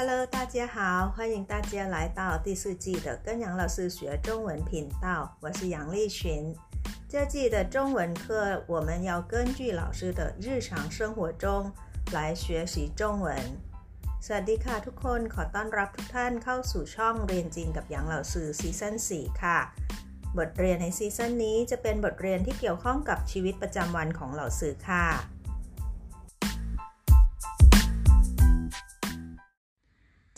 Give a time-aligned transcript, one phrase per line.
[0.00, 6.54] Hello，大家好，欢迎大家来到第四季的跟杨老师学中文频道，我是杨丽群。
[7.08, 11.72] 这季的中文课，我们要根据老师的日常生活中
[12.12, 13.36] 来学习中文。
[14.20, 19.58] สวัสดีค่ะทุกคนขอต้อนรับทุกท่านเข้าสู่ช่องเรียนจีนกับหยางเหล่าสื่อซีซั่น4ค่ะ
[20.38, 25.06] บทเรียนในซีซั่นนี้จะเป็นบทเรียนที่เกี่ยวข้องกับชีวิตประจำวันของเหล่าสื่อค่ะ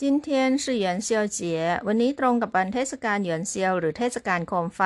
[0.00, 4.82] จินเทียนสื่ยวนเซียวเจี๋ยวันนี้ตรงกับวันเทศกาลหยวนเซียวหรือเทศกาลโคมไฟ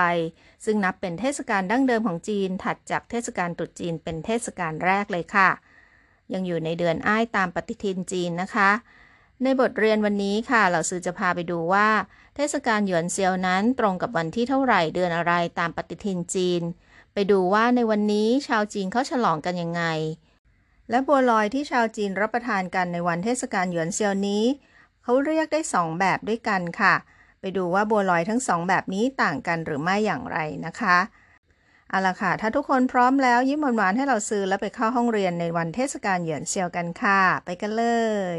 [0.65, 5.51] ซึ่งนับเป็นเทศกาลดั้งเดิมของจีน ถัดจากเทศกาลตรุษจีนเป็นเทศกาลแรกเลยค่ะ
[6.33, 8.71] ยังอยู่ในเดือนอ้ายตามปฏิทินจีนนะคะ
[9.43, 11.89] ในบทเรียนวันนี้ค่ะ เราซื้อจะพาไปดูว่า
[12.37, 16.63] เทศกาลหยวนเซียวนั้นตรงกับวันที่เท่าไหร่เดือนอะไรตามปฏิทินจีน
[17.13, 19.83] ไปดูว่าในวันนี้ชาวจีนเขาฉลองกันยังไง
[20.91, 24.45] และบัวลอยที่ชาวจีนรับประทานกันในวันเทศกาลหยวนเซียวนี้
[25.11, 26.95] เขาเรียกได้สองแบบด้วยกันค่ะ
[27.41, 30.99] ไปดูว่าบัวลอยทั้งสองแบบนี้ต่างกันหรือไม่อย่างไรนะคะ
[31.89, 37.85] เอาละค่ะ ถ้าทุกคนพร้อมแล้ว ยิ้มหวานๆให้เราซื้อแล้วไปเข้าห้องเรียนในวันเทศกาลเหยียนเซียวกันค่ะ ไปกันเล
[38.37, 38.39] ย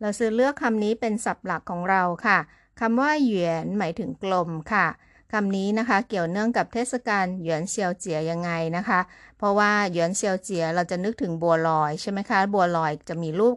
[0.00, 2.38] เราซื้อเลือกคำนี้เป็นศัพท์หลักของเราค่ะ
[2.80, 4.86] คำว่าเหยียนหมายถึงกลมค่ะ
[5.32, 9.00] คำนี้นะคะเกี่ยวเนื่องกับเทศกาลหยวนเซียวเจียยังไงนะคะ
[9.38, 13.56] เพราะว่าหยวนเซียวเจียเราจะนึกถึงบัวลอยใช่ไหมคะ บัวลอยจะมีรูป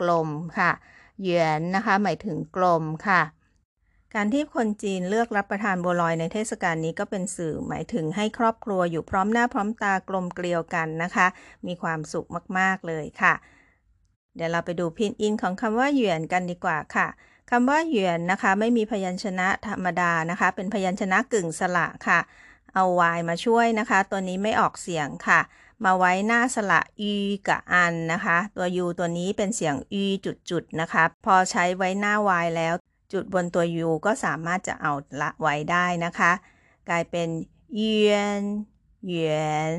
[0.00, 0.70] กลมๆค่ะ
[1.22, 3.22] หยวนนะคะหมายถึงกลมค่ะ
[4.14, 11.26] การที่คนจีนเลือกรับประทานบัวลอยในเทศกาลนี้ก็เป็นสื่อหมายถึงให้ครอบครัวอยู่พร้อมหน้าพร้อมตากลมเกลียวกันนะคะ
[11.66, 13.34] มีความสุขมากๆเลยค่ะ
[14.36, 17.08] เดี๋ยวเราไปดูพินอินของคำว่าหยวนกันดีกว่าค่ะ
[17.52, 22.20] คำว่าหยวนนะคะ ไม่มีพยัญชนะธรรมดานะคะ เป็นพยัญชนะกึ่งสระค่ะ
[22.74, 25.40] เอาวายมาช่วยนะคะ ตัวนี้ไม่ออกเสียงค่ะ
[25.84, 27.14] มาไว้หน้าสระอี
[27.48, 30.04] กับอันนะคะ ตัวยูตัวนี้เป็นเสียงอี
[30.50, 32.74] จุดๆนะคะ พอใช้ไว้หน้าวายแล้ว
[33.12, 36.32] จุดบนตัวยูก็สามารถจะเอาละไว้ได้นะคะ
[36.88, 37.28] กลายเป็น
[37.76, 37.82] เย
[38.40, 38.42] น
[39.06, 39.16] เหย
[39.72, 39.74] น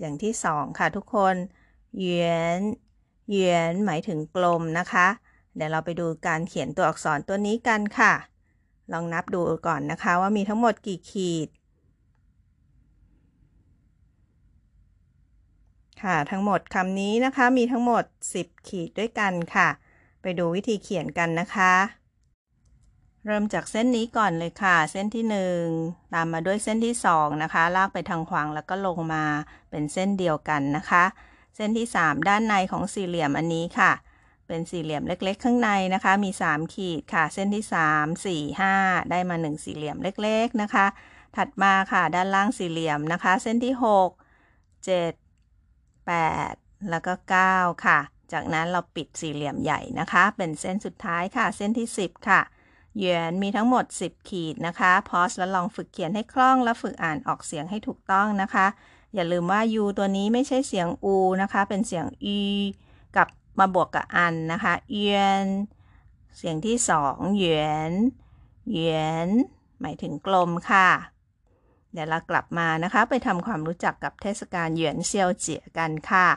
[0.00, 1.36] อย่างที่สองค่ะทุกคน
[1.96, 2.06] เหย
[2.58, 2.60] น
[3.30, 3.38] เหย
[3.70, 5.08] นหมายถึงกลมนะคะ
[5.56, 8.12] เดี๋ยวเราไปดูการเขียนตัวอักษรตัวนี้กันค่ะ
[8.92, 11.48] ลองนับดูก่อนนะคะว่ามีทั้งหมดกี่ขีด
[16.02, 18.04] ค่ะ ทั้งหมดคำนี้นะคะมีทั้งหมด
[18.36, 19.68] 10 ขีดด้วยกันค่ะ
[20.22, 21.72] ไปดูวิธีเขียนกันนะคะ
[23.26, 25.24] เริ่มจากเส้นนี้ก่อนเลยค่ะ เส้นที่
[25.68, 29.24] 1 ตามมาด้วยเส้นที่ 2 นะคะ ลากไปทางขวางแล้วก็ลงมา
[29.70, 31.04] เป็นเส้นเดียวกันนะคะ
[31.56, 33.92] เส้นที่ 3 ด้านในของสี่เหลี่ยมอันนี้ค่ะ
[34.50, 40.86] เป็นสี่เหลี่ยมเล็ก ๆ ข้างในนะคะ มี 3 ขีดค่ะ เส้นที่ 3 4 5 ได้มา 1 สี่เหลี่ยมเล็ก ๆ นะคะ
[41.36, 44.88] ถัดมาค่ะ ด้านล่างสี่เหลี่ยมนะคะ เส้นที่ 6 7
[46.08, 47.12] 8 แล้วก็
[47.48, 47.98] 9 ค่ะ
[48.32, 52.40] จากนั้นเราปิดสี่เหลี่ยมใหญ่นะคะ เป็นเส้นสุดท้ายค่ะ เส้นที่ 10 ค่ะ
[52.96, 58.66] เหยียนมีทั้งหมด 10 ขีดนะคะพอสแล้วลองฝึกเขียนให้คล่อง แล้วฝึกอ่านออกเสียงให้ถูกต้องนะคะ
[59.14, 62.06] อย่าลืมว่า u ตัวนี้ไม่ใช่เสียง u นะคะ เป็นเสียง
[62.36, 62.40] e
[63.58, 65.46] มาบวกกับอันนะคะเยียน
[66.36, 67.92] เสียงที่สองเหยียน
[68.70, 69.28] เหยียน
[69.80, 70.88] หมายถึงกลมค่ะ
[71.92, 76.28] เดี๋ยวเรากลับมานะคะ ไปทำความรู้จักกับเทศกาลเหยียนเซียวเจียกันค่ะ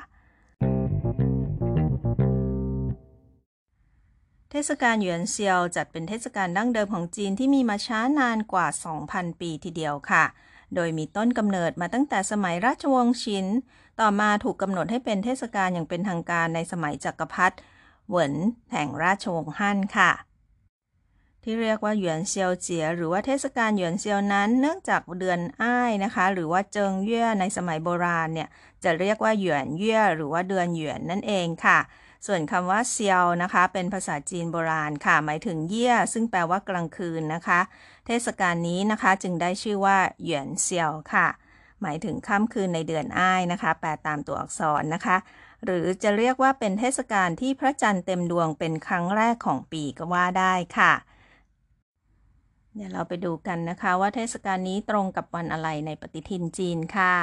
[4.52, 8.68] เทศกาลเหยียนเซียวจัดเป็นเทศกาลดั้งเดิมของจีนที่มีมาช้านานกว่า
[9.04, 10.26] 2,000 ปีทีเดียวค่ะ
[10.76, 13.46] โดยมีต้นกำเนิดมาตั้งแต่สมัยราชวงศ์ชิน
[14.00, 17.56] ต่อมาถูกกำหนดให้เป็นเทศกาลอย่างเป็นทางการในสมัยจักรพรรดิ
[18.08, 18.34] เหวิน
[18.72, 20.12] แห่งราชวงศ์ฮั่นค่ะ
[21.44, 28.50] ที่เรียกว่าหยวนเซียวเจีย หรือว่าเทศกาลหยวนเซียวนั้น เนื่องจากเดือนอ้ายนะคะ หรือว่าเจิงเย่ในสมัยโบราณเนี่ย
[28.84, 31.80] จะเรียกว่าหยวนเย่หรือว่าเดือนหยวนนั่นเองค่ะ
[32.28, 37.60] ส่วนคำว่าเซียวนะคะ เป็นภาษาจีนโบราณค่ะ หมายถึงเย่ซึ่งแปลว่ากลางคืนนะคะ
[38.06, 41.28] เทศกาลนี้นะคะจึงได้ชื่อว่าหยวนเซียวค่ะ
[41.84, 45.18] หมายถึงค่ำคืนในเดือนอ้ายนะคะ แปลตามตัวอักษรนะคะ
[45.66, 50.94] หรือจะเรียกว่าเป็นเทศกาลที่พระจันทร์เต็มดวงเป็นครั้งแรกของปีก็ว่าได้ค่ะ
[52.76, 57.16] เดี๋ยวเราไปดูกันนะคะว่าเทศกาลนี้ตรงกับวันอะไรในปฏิทินจีนค่ะ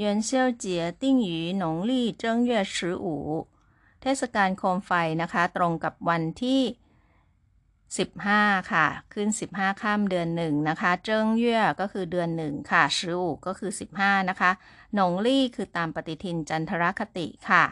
[0.00, 3.16] ยืนเซียวเจียติ้งหยูหนงลี่เจิ้งเย่ชืออู
[4.02, 4.92] เทศกาลโคมไฟ
[5.22, 6.60] นะคะ ตรงกับวันที่
[7.99, 14.51] 15 ค่ะ ขึ้น 15ข้ามเดือนหนึ่งนะคะ เจิ้งเย่ก็คือเดือนหนึ่งค่ะชิวก็คือ 15 นะคะ
[14.95, 17.63] หนงลี่คือตามปฏิทินจันทรคติค่ะ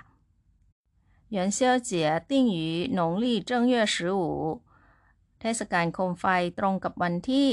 [1.35, 1.91] 元宵节
[2.29, 4.21] 定于农历正月十五
[5.39, 6.25] เทศกาลโคมไฟ
[6.59, 7.47] ตรงกับวันที่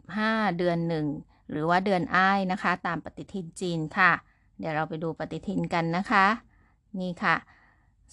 [0.00, 1.06] 15 เดือนหนึ่ง
[1.50, 4.12] หรือว่าเดือนอ้ายนะคะ ตามปฏิทินจีนค่ะ
[4.58, 6.26] เดี๋ยวเราไปดูปฏิทินกันนะคะ
[7.00, 7.36] นี่ค่ะ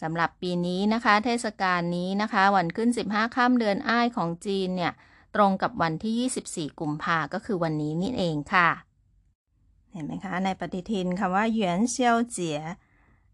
[0.03, 4.93] สำหรับปีนี้นะคะ เทศกาลนี้นะคะ วันขึ้น 15ค่ำเดือนอ้ายของจีนเนี่ย
[5.35, 8.69] ตรงกับวันที่ 24 กุมภาก็คือวันนี้นี่เองค่ะ
[9.93, 12.61] เห็นไหมคะ ในปฏิทินคำว่าหยวนเซียวเจีย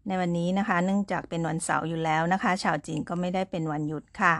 [0.07, 4.35] ในวันนี้นะคะ เนื่องจากเป็นวันเสาร์อยู่แล้วนะคะ ชาวจีนก็ไม่ได้เป็นวันหยุดค่ะ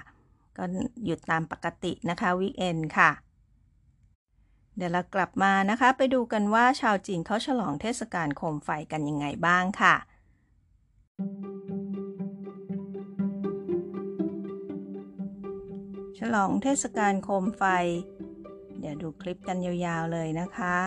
[0.57, 0.63] ก็
[1.05, 3.11] หยุดตามปกตินะคะวีคเอนค่ะ
[4.75, 9.95] เดี๋ยวเรากลับมานะคะ ไปดูกันว่าชาวจีนเขาฉลองเทศกาลโคมไฟกันยังไงบ้างค่ะ
[16.25, 17.63] ฉลองเทศกาลโคมไฟ
[18.79, 20.77] เดี๋ยวดูคลิปกันยาวๆเลยนะคะ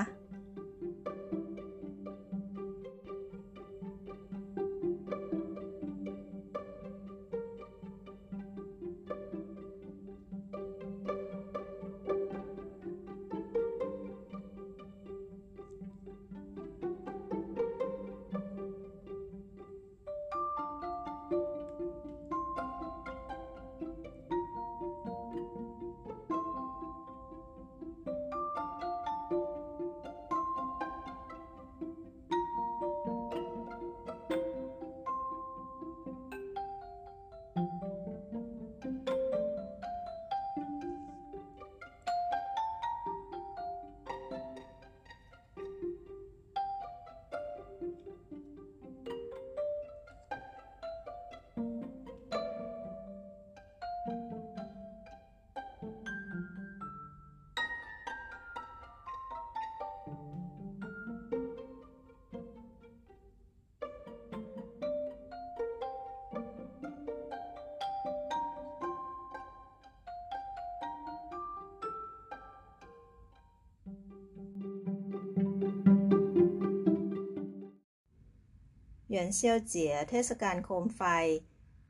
[79.16, 81.02] ยวนเซียวเจีย เทศกาลโคมไฟ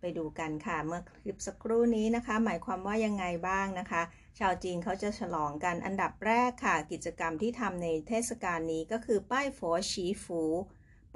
[0.01, 4.03] ไปดูกันค่ะเมื่อคลิปสักครู่นี้นะคะ หมายความว่ายังไงบ้างนะคะ
[4.39, 10.43] ชาวจีนเขาจะฉลองกันอันดับแรกค่ะ กิจกรรมที่ทำในเทศกาลนี้ก็คือป้ายฝัวชีฟู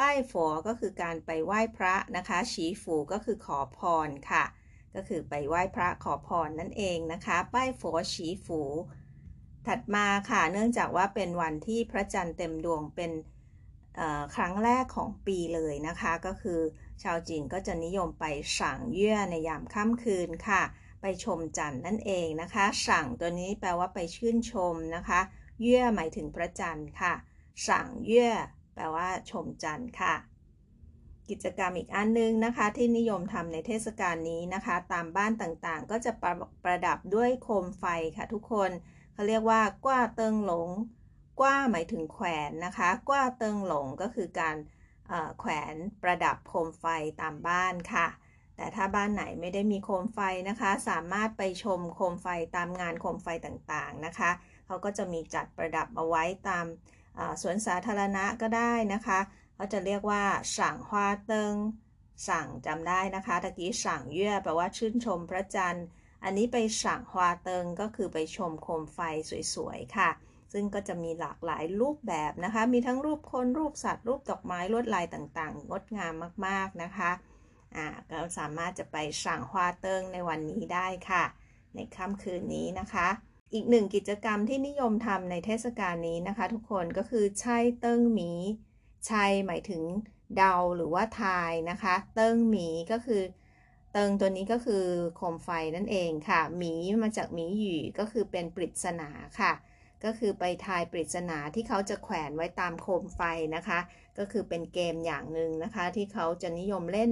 [0.00, 4.44] ป้ายฝัวก็คือการไปไหว้พระนะคะชีฟูก็คือขอพรค่ะ
[4.94, 8.60] ก็คือไปไหว้พระขอพรนั่นเองนะคะ ป้ายฝัวชีฟู
[9.66, 13.10] ถัดมาค่ะ เนื่องจากว่าเป็นวันที่พระจันทร์เต็มดวงเป็น
[14.34, 16.60] ครั้งแรกของปีเลยนะคะ ก็คือ
[17.02, 18.24] ชาวจีนก็จะนิยมไป
[18.60, 20.62] สั่งเยื่อในยามค่ำคืนค่ะ
[21.00, 25.20] ไปชมจันทร์นั่นเองนะคะสั่งตัวนี้แปลว่าไปชื่นชมนะคะ
[25.60, 27.14] เยื่อหมายถึงพระจันทร์ค่ะ
[27.68, 28.30] สั่งเยื่อ
[28.74, 30.14] แปลว่าชมจันทร์ค่ะ
[31.30, 36.34] กิจกรรมอีกอันนึงนะคะ ที่นิยมทำในเทศกาลนี้นะคะ ตามบ้านต่างๆ ก็จะประ
[36.64, 37.84] ประดับด้วยโคมไฟ
[38.16, 38.70] ค่ะทุกคน
[39.12, 40.70] เขาเรียกว่ากว้าเติงหลง
[41.40, 44.56] กว้าหมายถึงแขวนนะคะ กว้าเติงหลงก็คือการ
[45.38, 46.84] แขวนประดับโคมไฟ
[47.20, 48.06] ตามบ้านค่ะ
[48.56, 52.26] แต่ถ้าบ้านไหนไม่ได้มีโคมไฟนะคะ สามารถไปชมโคมไฟ
[52.56, 54.30] ตามงานโคมไฟต่างๆนะคะ
[54.66, 56.66] เขาก็จะมีจัดประดับเอาไว้ตาม
[57.42, 59.18] สวนสาธารณะก็ได้นะคะ
[59.54, 60.24] เขาจะเรียกว่า
[60.58, 61.54] สั่งฮวาเติง
[62.28, 65.86] สั่งจำได้นะคะตะกี้สั่งเยื่อแปลว่าชื่นชมพระจันทร์
[66.24, 68.98] อันนี้ไปสั่งฮวาเติงก็คือไปชมโคมไฟ
[69.54, 70.10] สวยๆค่ะ
[70.52, 76.14] ซึ่งก็จะมีหลากหลายรูปแบบนะคะ มีทั้งรูปคนรูปสัตว์รูปดอกไม้ลวดลายต่างๆ งดงาม
[76.46, 77.10] มากๆนะคะ
[77.76, 81.24] อ่าก็สามารถจะไปสั่งฮวาเติงในวันนี้ได้ค่ะ
[81.74, 83.08] ในค่ำคืนนี้นะคะ
[83.54, 88.32] อีกหนึ่งกิจกรรมที่นิยมทำในเทศกาลนี้นะคะ ทุกคนก็คือใช่เติ้งหมี
[89.10, 89.82] ชัยหมายถึง
[90.36, 93.22] เดาหรือว่าทายนะคะ เติ้งหมีก็คือ
[93.92, 94.84] เติงตัวนี้ก็คือ
[95.16, 99.08] โคมไฟนั่นเองค่ะ หมีมาจากหมีหยี่ก็คือเป็นปริศนา
[99.40, 99.52] ค่ะ
[100.04, 103.20] ก็คือไปทายปริศนาที่เขาจะแขวนไว้ตามโคมไฟ
[103.56, 103.80] นะคะ
[104.18, 107.10] ก็คือเป็นเกมอย่างหนึ่งนะคะ ที่เขาจะนิยมเล่น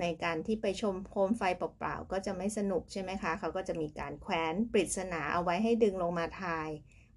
[0.00, 6.68] ในการที่ไปชมโคมไฟเปล่าๆก็จะไม่สนุกใช่ไหมคะ เขาก็จะมีการแขวนปริศนาเอาไว้ให้ดึงลงมาทาย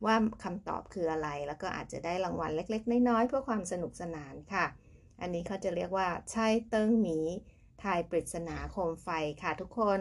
[0.05, 4.65] ว่าคำตอบคืออะไร แล้วก็อาจจะได้รางวัลเล็ก ๆ น้อยๆเพื่อความสนุกสนานค่ะ
[5.21, 7.17] อันนี้เขาจะเรียกว่าใช่เติ้งหมี
[7.83, 9.09] ทายปริศนาโคมไฟ
[9.41, 9.99] ค่ะทุกคน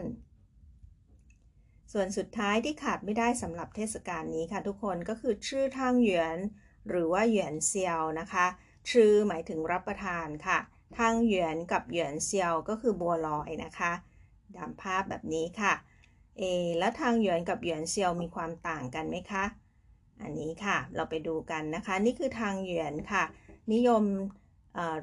[1.92, 6.38] ส่วนสุดท้ายที่ขาดไม่ได้สำหรับเทศกาลนี้ค่ะทุกคนก็คือชื่อทางหยวน
[6.88, 8.46] หรือว่าหยวนเซียวนะคะ
[8.90, 10.58] ชื่อหมายถึงรับประทานค่ะ
[10.98, 13.92] ทางหยวนกับหยวนเซียวก็คือบัวลอยนะคะ
[14.56, 15.72] ดามภาพแบบนี้ค่ะ
[16.38, 16.42] เอ
[16.78, 19.44] แล้วทางหยวนกับหยวนเซียวมีความต่างกันไหมคะ
[20.22, 23.24] อันนี้ค่ะเราไปดูกันนะคะ นี่คือทางหยวนค่ะ
[23.72, 24.04] นิยม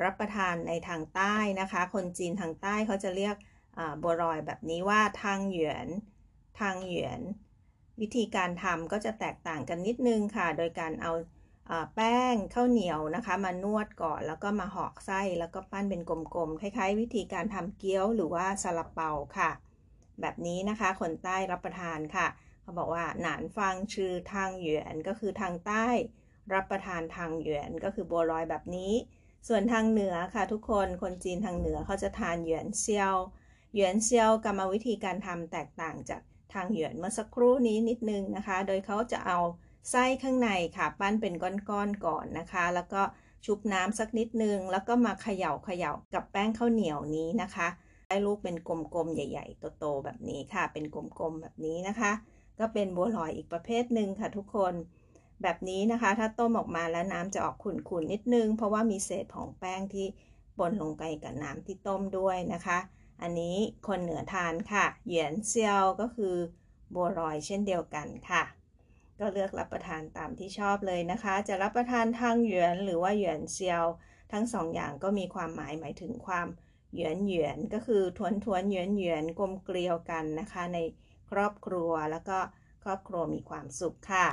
[0.04, 3.36] รับประทานในทางใต้นะคะ คนจีนทางใต้เขาจะเรียก
[4.02, 5.88] บัวลอยแบบนี้ว่าทางหยวน
[6.60, 7.22] ทางหยวน
[8.02, 11.12] วิธีการทำก็จะแตกต่างกันนิดนึงค่ะ โดยการเอา
[11.70, 19.52] อ่าแป้งข้าวเหนียวนะคะ มานวดก่อนแล้วก็มาหอกไส้แล้วก็ปั้นเป็นกลมๆคล้ายๆ วิธีการทำเกี๊ยวหรือว่าซาลาเปาค่ะ
[20.22, 22.28] แบบนี้นะคะคนใต้รับประทานค่ะ
[22.62, 25.88] เขาบอกว่าหนานฟังชื่อทางเหยวนก็คือทางใต้
[26.54, 28.94] รับประทานทางเหยวนก็คือบัวลอยแบบนี้
[29.48, 33.16] ส่วนทางเหนือค่ะทุกคนคนจีนทางเหนือเขาจะทานเหยวนเซียว
[33.74, 36.22] เหยวนเซียวกรรมวิธีการทำแตกต่างจาก
[36.54, 39.40] ทางเหยวนเมื่อสักครู่นี้นิดนึงนะคะ โดยเขาจะเอา
[39.92, 43.02] ไส้ข้างในค่ะ ปั้นเป็นก้อนๆก่อนนะคะ แล้วก็
[43.46, 47.68] ชุบน้ำสักนิดนึง แล้วก็มาเขย่าเขย่ากับแป้งข้าวเหนียวนี้นะคะ
[48.08, 52.12] ได้ลูกเป็นกลมๆใหญ่ ๆ โตๆแบบนี้ค่ะ เป็นกลมๆแบบนี้นะคะ
[52.60, 54.74] ก็เป็นบัวลอยอีกประเภทหนึ่งค่ะทุกคน
[55.42, 60.08] แบบนี้นะคะ ถ้าต้มออกมาแล้วน้ำจะออกขุ่นๆนิดนึง เพราะว่ามีเศษของแป้งที่
[60.58, 62.80] ปนลงไปกับน้ำที่ต้มด้วยนะคะ
[63.22, 63.58] อันนี้
[63.88, 66.36] คนเหนือทานค่ะ เหยียนเซียวก็คือ
[66.94, 68.44] บัวลอยเช่นเดียวกันค่ะ
[69.20, 73.86] ก็เลือกรับประทานตามที่ชอบเลยนะคะ จะรับประทานทางเหยียนหรือว่าเหยียนเซียว
[74.32, 76.48] ทั้งสองอย่างก็มีความหมายหมายถึงความ
[76.92, 80.80] เหยียนเหยียนก็คือทวนทวนเหยียนเหยียนกลมเกลียวกันนะคะ ใน
[81.32, 82.38] ครอบครัวแล้วก็
[82.84, 84.28] ครอบครัวมีความสุขค่ะ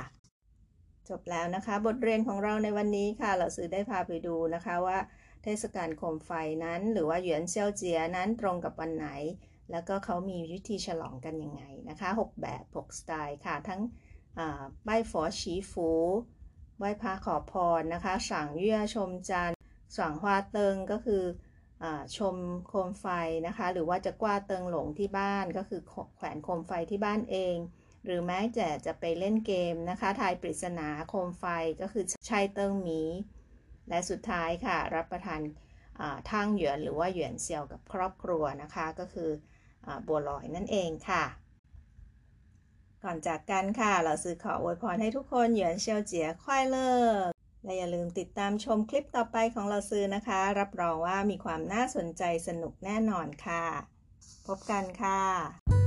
[1.09, 4.97] จบแล้วนะคะ บทเรียนของเราในวันนี้ค่ะ เราซื้อได้พาไปดูนะคะว่า
[5.49, 6.31] เทศกาลโคมไฟ
[6.65, 9.07] นั้น หรือว่าหยียนเซียวเจียนั้นตรงกับวันไหน
[9.71, 13.81] แล้วก็เขามีวิธีฉลองกันยังไงนะคะ 6 แบบ 6 สไตล์ค่ะ ทั้ง
[14.83, 15.89] ไหว้ฝอชีฟู
[16.77, 19.57] ไหว้พระขอพรนะคะสั่งเยื่อชมจันทร์
[19.97, 21.23] สั่งฮวาเติงก็คือ
[21.83, 21.85] อ
[22.17, 22.37] ชม
[22.67, 23.05] โคมไฟ
[23.47, 25.81] นะคะ หรือว่าจะกว้าเติงหลงที่บ้านก็คือ
[26.15, 27.57] แขวนโคมไฟที่บ้านเอง
[28.05, 31.45] หรือแม้แต่จะไปเล่นเกมนะคะ ทายปริศนาโคมไฟ
[31.81, 33.01] ก็คือชัยเติงหมี
[33.89, 35.41] และสุดท้ายค่ะ รับประทาน
[36.31, 39.29] ทางเหยวนหรือว่าเหยวนเซียวกับครอบครัวนะคะ ก็คือ
[39.85, 41.23] อบัวลอยนั่นเองค่ะ
[43.03, 46.95] ก่อนจากกันค่ะ เราซื้อขออวยพรให้ทุกคนเหยวนเซียวเจียควายเลิ
[47.27, 47.29] ก
[47.63, 53.65] และอย่าลืมติดตามชมคลิปต่อไปของเราซื้อนะคะ รับรองว่ามีความน่าสนใจสนุกแน่นอนค่ะ
[54.47, 55.86] พบกันค่ะ